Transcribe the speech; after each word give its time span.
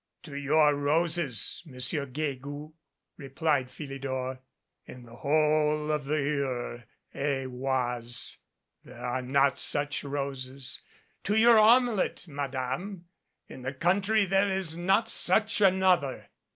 "To 0.23 0.35
your 0.35 0.73
roses, 0.73 1.61
Monsieur 1.63 2.07
Guegou," 2.07 2.73
replied 3.17 3.69
Philidor. 3.69 4.39
"In 4.87 5.03
the 5.03 5.17
whole 5.17 5.91
of 5.91 6.05
the 6.05 6.15
Eure 6.15 6.85
et 7.13 7.45
Oise 7.45 8.39
there 8.83 9.05
are 9.05 9.21
not 9.21 9.59
such 9.59 10.03
roses. 10.03 10.81
181 11.23 11.23
MADCAP 11.23 11.25
To 11.25 11.35
your 11.35 11.59
omelette, 11.59 12.27
Madame. 12.27 13.05
In 13.47 13.61
the 13.61 13.73
country 13.75 14.25
there 14.25 14.49
is 14.49 14.75
not 14.75 15.07
such 15.07 15.61
another 15.61 16.29